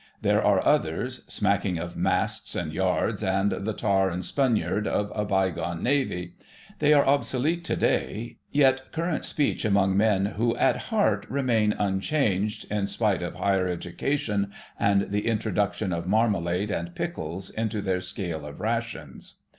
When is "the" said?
3.51-3.73, 15.11-15.27